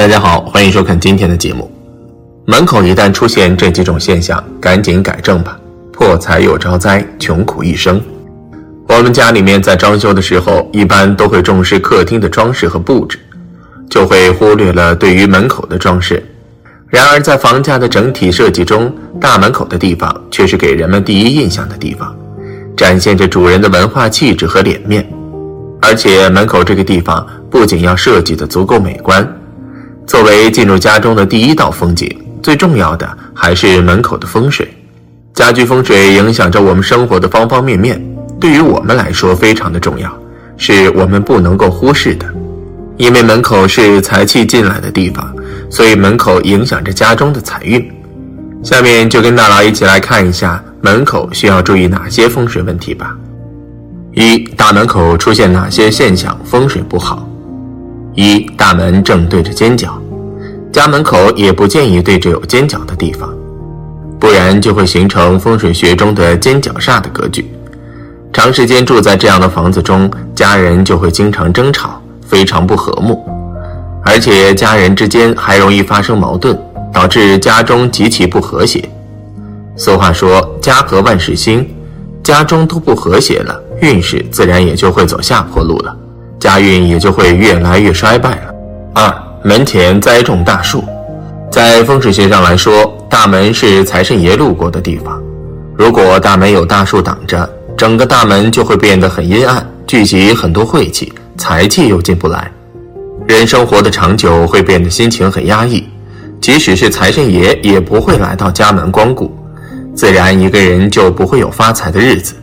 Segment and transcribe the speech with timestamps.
[0.00, 1.70] 大家好，欢迎收看今天的节目。
[2.46, 5.60] 门口一旦出现这几种现象，赶紧改正吧，
[5.92, 8.00] 破财又招灾，穷苦一生。
[8.88, 13.18] 我们家里面在装修的时候，一般都会重视客厅的装饰和布置，
[13.90, 16.26] 就会忽略了对于门口的装饰。
[16.88, 18.90] 然而，在房价的整体设计中，
[19.20, 22.16] 大门口的地方却是给人们第一印象的地方，
[22.74, 25.06] 展现着主人的文化气质和脸面。
[25.82, 29.30] 而且，门口这个地方不仅要设计的足够美观，
[30.10, 32.10] 作为进入家中的第一道风景，
[32.42, 34.68] 最重要的还是门口的风水。
[35.34, 38.04] 家居风水影响着我们生活的方方面面，
[38.40, 40.12] 对于我们来说非常的重要，
[40.56, 42.26] 是我们不能够忽视的。
[42.96, 45.32] 因为门口是财气进来的地方。
[45.70, 47.88] 所以门口影响着家中的财运。
[48.64, 53.16] 下面就跟大佬一起来看一下门口需要注意哪些风水问题吧。
[54.14, 57.28] 一大门口出现哪些现象风水不好？
[58.16, 59.99] 一大门正对着尖角，
[60.72, 63.28] 家门口也不建议对着有尖角的地方，
[64.20, 67.50] 不然就会形成风水学中的尖角煞的格局。
[68.32, 73.20] 长时间住在这样的房子中，家人就会经常争吵，非常不和睦。
[74.04, 76.56] 而且家人之间还容易发生矛盾，
[76.92, 78.88] 导致家中极其不和谐。
[79.76, 81.68] 俗话说“家和万事兴”，
[82.22, 85.96] 家中都不和谐了，运势自然也就会走下坡路了，
[86.38, 88.54] 家运也就会越来越衰败了。
[88.94, 90.84] 二门前栽种大树，
[91.50, 95.18] 在风水学上来说，大门是财神爷路过的地方，
[95.78, 102.52] 如果大门有大树挡着，整个大门就会变得很阴暗，聚集很多晦气，财气又进不来。
[103.26, 105.88] 人生活的长久会变得心情很压抑，
[106.38, 109.34] 即使是财神爷也不会来到家门光顾，
[109.94, 112.34] 自然一个人就不会有发财的日子。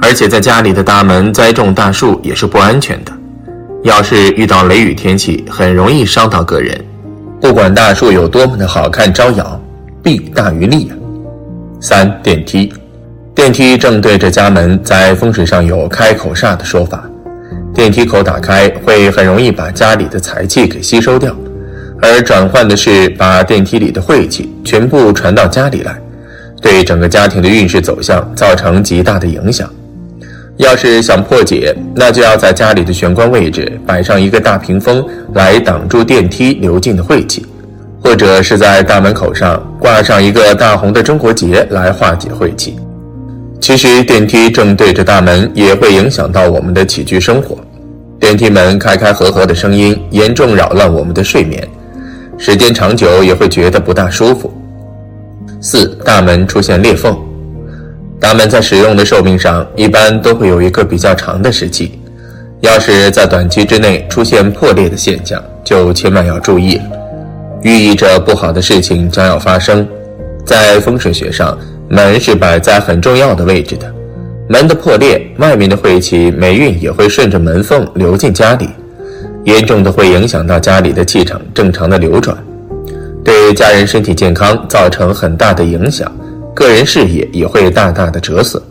[0.00, 3.12] 而且在家里的大门栽种大树也是不安全的，
[3.82, 6.78] 要是遇到雷雨天气，很容易伤到个人。
[7.40, 9.60] 不管大树有多么的好看招摇，
[10.02, 10.96] 弊大于利啊。
[11.80, 12.72] 三电梯，
[13.34, 17.02] 电梯正对着家门，在风水上有开口煞的说法。
[17.74, 21.34] 电梯口打开会很容易把家里的财气给吸收掉，
[22.00, 25.98] 而转换的是把电梯里的晦气全部传到家里来，
[26.60, 29.68] 对整个家庭的运势走向造成极大的影响。
[30.62, 37.44] 要是想破解，那就要在家里的玄关位置摆上一个大屏风来挡住电梯流进的晦气，
[38.00, 42.76] 或者是在大门口上挂上一个大红的中国结来化解晦气。
[43.60, 47.56] 其实电梯正对着大门，也会影响到我们的起居生活。
[48.18, 51.66] 电梯门开开合合的声音，严重扰乱我们的睡眠，
[52.38, 54.52] 时间长久也会觉得不大舒服。
[55.60, 57.16] 四大门出现裂缝，
[58.22, 61.98] 大门在使用的寿命上一般都会有一个比较长的时期，
[62.60, 66.84] 要是在短期之内出现破裂的现象，就千万要注意了，
[67.62, 69.84] 寓意着不好的事情将要发生。
[70.46, 71.58] 在风水学上。
[71.88, 73.92] 门是摆在很重要的位置的，
[74.48, 78.66] 门的破裂，外面的晦气、霉运也会顺着门缝流进家里，
[79.44, 82.34] 严重的会影响到家里的气场正常的流转，
[83.22, 86.10] 对家人身体健康造成很大的影响，
[86.54, 88.62] 个人事业也会大大的折损。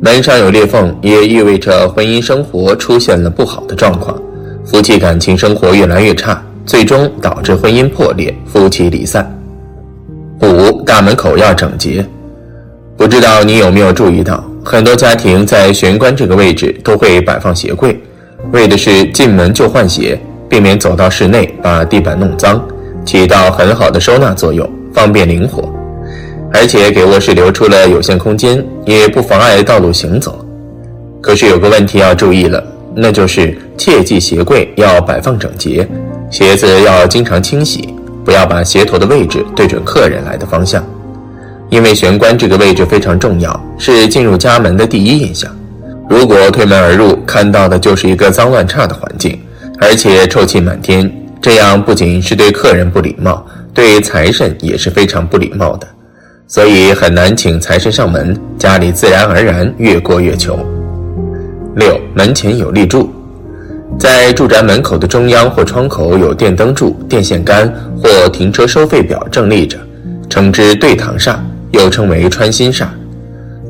[0.00, 4.20] 门上有裂缝，也意味着婚姻生活出现了不好的状况，
[4.64, 9.32] 夫妻感情生活越来越差，最终导致婚姻破裂、夫妻离散。
[10.40, 12.04] 五大门口要整洁。
[12.96, 17.96] 不知道你有没有注意到，很多家庭在玄关这个位置都会摆放鞋柜，
[18.52, 22.60] 为的是进门就换鞋，避免走到室内把地板弄脏，
[23.04, 25.72] 起到很好的收纳作用，方便灵活，
[26.52, 30.44] 而且给卧室留出了有限空间，也不妨碍道路行走。
[31.20, 32.62] 可是有个问题要注意了，
[32.94, 35.88] 那就是切记鞋柜要摆放整洁，
[36.30, 40.84] 鞋子要经常清洗，不要把鞋头的位置对准客人来的方向。
[41.70, 45.50] 因为玄关这个位置非常重要，是进入家门的第一印象。
[46.10, 49.40] 如果推门而入，看到的就是一个脏乱差的环境，
[49.78, 51.10] 而且臭气满天，
[51.40, 55.86] 这样不仅是对客人不礼貌，对财神也是非常不礼貌的，
[56.52, 60.58] 所以很难请财神上门，家里自然而然越过越穷。
[61.76, 63.10] 六门前有立柱，
[63.98, 69.78] 在住宅门口的中央或窗口有电灯柱、电线杆或停车收费表正立着，
[70.28, 71.36] 称之对堂煞。
[71.70, 72.84] 又称为穿心煞，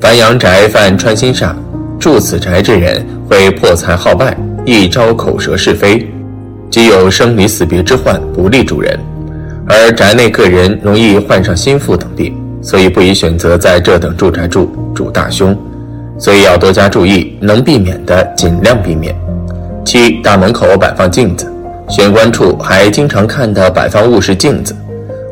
[0.00, 1.54] 凡阳宅犯穿心煞，
[2.00, 4.36] 住此宅之人会破财耗败，
[4.66, 6.04] 易招口舌是非，
[6.68, 8.98] 即有生离死别之患，不利主人。
[9.68, 15.56] 而宅内个人容易患上心腹等病，所以不宜选择在这等住宅住，主大凶，
[16.16, 19.14] 所以要多加注意，能避免的尽量避免。
[19.84, 21.52] 七大门口摆放镜子，
[21.88, 24.74] 玄关处还经常看到摆放卧室镜子，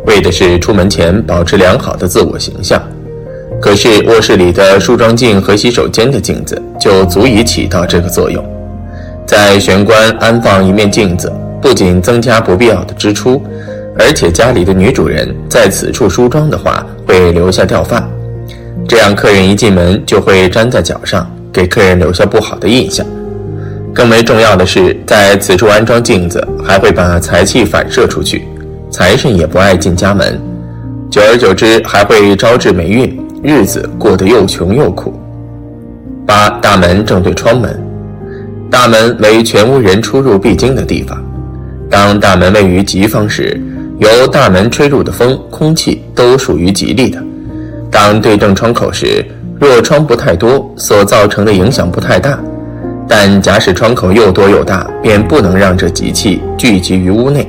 [0.06, 2.82] 为的是出门前保持良好的自我形象。
[3.60, 8.44] 可是卧室里的梳妆镜和洗手间的镜子就足以起到这个作用。
[9.26, 11.32] 在玄关安放一面镜子，
[11.62, 13.40] 不仅增加不必要的支出，
[13.98, 18.08] 而且家里的女主人在此处梳妆的话会留下掉发，
[18.86, 23.04] 这样客人一进门就会粘在脚上，给客人留下不好的印象。
[23.92, 28.44] 更为重要的是，在此处安装镜子，还会把财气反射出去，
[28.92, 30.40] 财神也不爱进家门，
[31.10, 33.20] 久而久之还会招致霉运。
[33.42, 35.18] 日子过得又穷又苦。
[36.24, 37.76] 八大门正对窗门，
[38.70, 41.20] 大门为全屋人出入必经的地方。
[41.90, 43.60] 当大门位于吉方时，
[44.00, 47.22] 由大门吹入的风、空气都属于吉利的。
[47.90, 49.22] 当对正窗口时，
[49.60, 52.38] 若窗不太多，所造成的影响不太大；
[53.06, 57.46] 但假使窗口又多又大，便不能让这吉气聚集于屋内，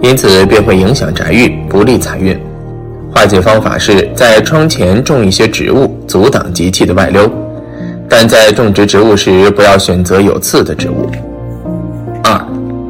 [0.00, 2.40] 因此便会影响宅运，不利财运。
[3.12, 7.28] 化解方法是在窗前种一些植物，阻挡吉气的外流。
[8.08, 11.10] 但在种植植物时，不要选择有刺的植物。
[12.22, 12.40] 二，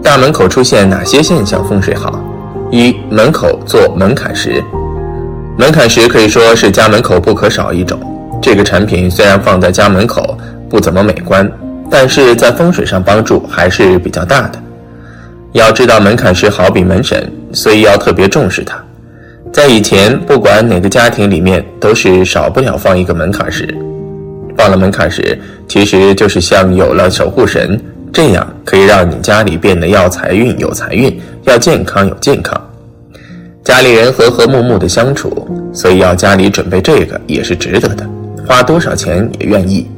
[0.03, 2.23] 大门口出现哪些现象风水好？
[2.73, 4.65] 一，门口做门槛石。
[5.59, 8.01] 门槛石可以说是家门口不可少一种。
[8.41, 10.39] 这个产品虽然放在家门口
[10.71, 11.47] 不怎么美观，
[11.91, 14.59] 但是在风水上帮助还是比较大的。
[15.53, 18.83] 要知道门槛石好比门神，所以要特别重视它。
[19.53, 23.69] 在以前，不管哪个家庭里面，都是少不了放一个门槛石。
[24.57, 25.39] 放了门槛石，
[25.69, 27.79] 其实就是像有了守护神，
[28.13, 32.61] 这样可以让你家里变得要财运有财运，要健康有健康，
[33.65, 35.49] 家里人和和睦睦的相处。
[35.73, 38.07] 所以要家里准备这个也是值得的，
[38.47, 39.89] 花多少钱也愿意。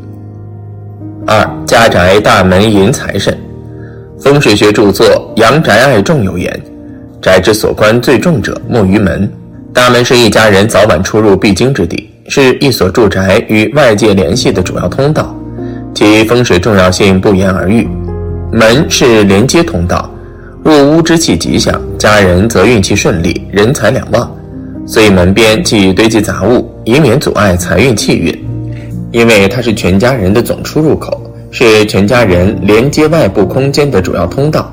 [1.27, 3.37] 二家宅大门迎财神，
[4.21, 5.05] 风水学著作
[5.41, 6.63] 《阳宅爱重》有言：
[7.21, 9.29] 宅之所关最重者，莫于门。
[9.73, 15.35] 大门是一家人早晚出入必经之地，是一所住宅与外界联系的主要通道，
[15.93, 17.89] 其风水重要性不言而喻。
[18.57, 20.09] 门是连接通道，
[20.63, 24.33] 入屋之气吉祥，家人则运气顺利，人财两旺。
[24.87, 28.33] 所以门边忌堆积杂物，以免阻碍财运气运。
[29.11, 31.21] 因为它是全家人的总出入口，
[31.51, 34.73] 是全家人连接外部空间的主要通道。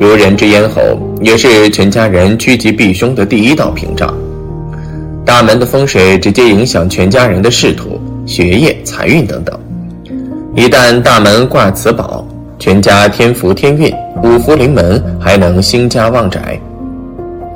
[0.00, 4.12] 如人之咽喉，也是全家人趋吉避凶的第一道屏障。
[5.24, 9.56] 大门的风水直接影响全家人的仕途、学业、财运等等。
[10.56, 12.26] 一旦大门挂此宝，
[12.58, 13.92] 全家天福天运，
[14.22, 16.58] 五福临门，还能兴家旺宅。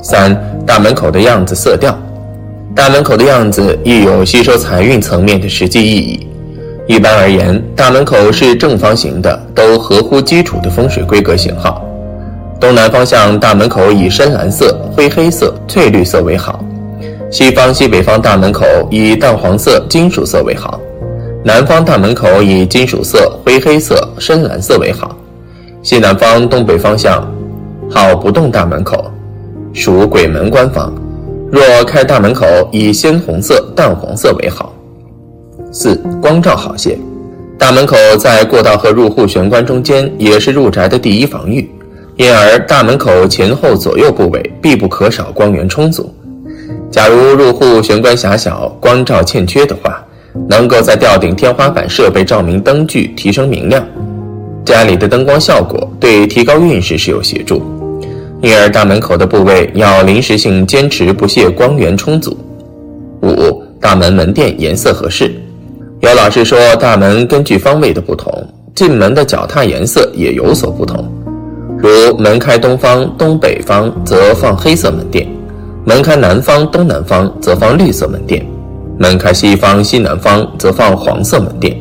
[0.02, 1.98] 三大门口的样子色调，
[2.74, 6.26] 大门口的样子亦有吸收财运层面的实际意义。
[6.86, 11.82] 一般而言，大门口是正方形的，都合乎基础的风水规格型号。
[12.60, 16.62] 东南方向大门口以深蓝色、灰黑色、翠绿色为好；
[17.30, 20.78] 西方、西北方大门口以淡黄色、金属色为好；
[21.42, 25.08] 南方大门口以金属色、灰黑色、深蓝色为好；
[25.82, 27.26] 西南方、东北方向
[27.90, 29.10] 好不动大门口，
[29.72, 30.92] 属鬼门关房。
[31.50, 34.74] 若开大门口，以鲜红色、淡黄色为好。
[35.72, 36.98] 四光照好些，
[37.56, 41.70] 大门口在过道和入户玄关中间，也是入宅的第一防御。
[42.16, 46.14] 因而，大门口前后左右部位必不可少光源充足。
[46.90, 50.04] 假如入户玄关狭小、光照欠缺的话，
[50.48, 53.84] 能够在吊顶天花板设备照明灯具，提升明亮，
[54.64, 57.62] 家里的灯光效果对提高运势是有协助。
[58.42, 62.36] 因而，大门口的部位要临时性坚持不懈光源充足。
[63.22, 65.30] 五、大门门店颜色合适。
[66.00, 68.32] 有老师说，大门根据方位的不同，
[68.74, 71.06] 进门的脚踏颜色也有所不同。
[71.76, 75.26] 如门开东方、东北方，则放黑色门店；
[75.84, 78.42] 门开南方、东南方，则放绿色门店；
[79.02, 81.72] 门开西方、西南方，则放黄色门店；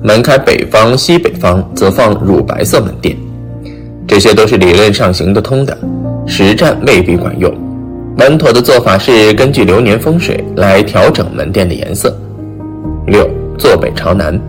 [0.00, 3.16] 门开北方、西北方，则放乳白色门店。
[4.06, 5.76] 这些都是理论上行得通的，
[6.24, 7.52] 实战未必管用。
[8.18, 12.16] 稳妥的做法是根据流年风水来调整门店的颜色。
[13.08, 13.28] 六，
[13.58, 14.40] 坐北朝南。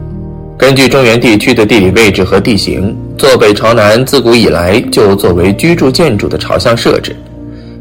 [0.55, 7.15] 根据中原地区的地理位置和地形，坐北朝南自古以来就作为居住建筑的朝向设置。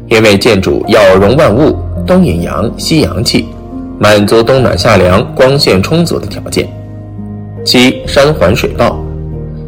[0.09, 3.45] 因为建筑要容万物，东引阳，西阳气，
[4.03, 6.67] 满足冬暖夏凉、光线充足的条件。
[7.63, 9.01] 七山环水抱，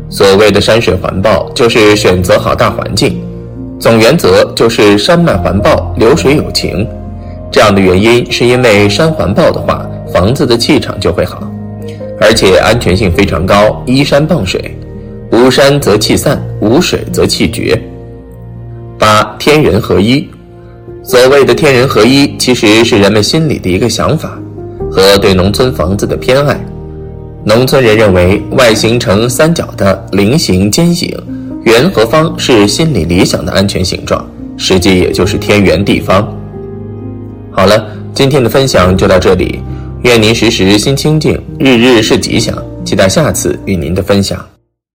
[0.10, 3.18] 所谓的山水环抱，就是选择好大环境。
[3.80, 6.86] 总原则就是山脉环抱，流水有情。
[7.50, 11.42] 这样的原因是因为山环抱的话，房子的气场就会好。
[12.20, 14.78] 而且安全性非常高，依山傍水，
[15.32, 17.82] 无山则气散，无水则气绝。
[19.00, 20.28] 八天人合一。
[21.08, 24.40] 所谓的天人合一，其实是人们心里的一个想法
[24.92, 26.60] 和对农村房子的偏爱。
[27.44, 31.16] 农村人认为，外形呈三角的菱形尖形
[31.64, 36.28] 圆和方是心理理想的安全形状，实际也就是天圆地方。
[37.52, 39.60] 好了，今天的分享就到这里，
[40.02, 42.58] 愿您时时心清静，日日是吉祥。
[42.84, 44.55] 期待下次与您的分享。